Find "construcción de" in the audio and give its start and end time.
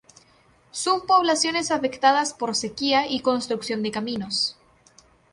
3.19-3.91